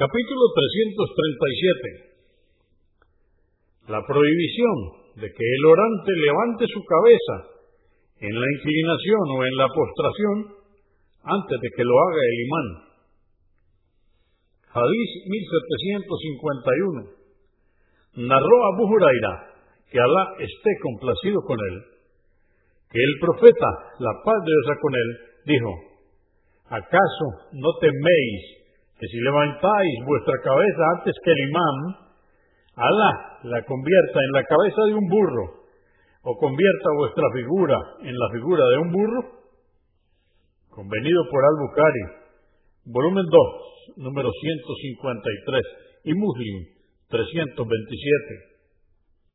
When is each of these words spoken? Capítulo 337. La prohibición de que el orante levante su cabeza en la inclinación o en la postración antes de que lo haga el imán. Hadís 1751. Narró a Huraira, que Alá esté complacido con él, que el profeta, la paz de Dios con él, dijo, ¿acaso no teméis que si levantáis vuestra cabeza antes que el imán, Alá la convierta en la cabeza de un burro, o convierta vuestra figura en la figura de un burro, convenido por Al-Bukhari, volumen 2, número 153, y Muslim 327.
Capítulo 0.00 0.48
337. 0.96 3.84
La 3.92 4.00
prohibición 4.08 4.96
de 5.20 5.28
que 5.28 5.44
el 5.44 5.62
orante 5.68 6.10
levante 6.24 6.64
su 6.72 6.80
cabeza 6.88 7.60
en 8.24 8.32
la 8.32 8.48
inclinación 8.48 9.24
o 9.28 9.44
en 9.44 9.54
la 9.60 9.68
postración 9.68 10.56
antes 11.20 11.52
de 11.60 11.68
que 11.76 11.84
lo 11.84 11.92
haga 11.92 12.22
el 12.32 12.36
imán. 12.48 12.68
Hadís 14.72 15.10
1751. 15.68 18.24
Narró 18.24 18.58
a 18.72 18.72
Huraira, 18.80 19.32
que 19.92 20.00
Alá 20.00 20.32
esté 20.40 20.80
complacido 20.80 21.44
con 21.44 21.60
él, 21.60 21.76
que 22.88 23.00
el 23.04 23.14
profeta, 23.20 23.68
la 24.00 24.16
paz 24.24 24.38
de 24.48 24.52
Dios 24.64 24.80
con 24.80 24.92
él, 24.96 25.08
dijo, 25.44 25.72
¿acaso 26.72 27.52
no 27.52 27.68
teméis 27.84 28.59
que 29.00 29.08
si 29.08 29.16
levantáis 29.16 29.92
vuestra 30.04 30.36
cabeza 30.44 30.82
antes 31.00 31.14
que 31.24 31.32
el 31.32 31.40
imán, 31.48 31.78
Alá 32.76 33.12
la 33.44 33.64
convierta 33.64 34.18
en 34.20 34.32
la 34.32 34.44
cabeza 34.44 34.82
de 34.86 34.94
un 34.94 35.06
burro, 35.08 35.44
o 36.22 36.36
convierta 36.36 36.88
vuestra 37.00 37.24
figura 37.34 37.76
en 38.04 38.12
la 38.16 38.28
figura 38.32 38.62
de 38.72 38.78
un 38.78 38.92
burro, 38.92 39.20
convenido 40.70 41.20
por 41.32 41.40
Al-Bukhari, 41.44 42.24
volumen 42.92 43.24
2, 43.24 44.04
número 44.04 44.28
153, 44.30 46.04
y 46.04 46.14
Muslim 46.14 46.56
327. 47.08 48.49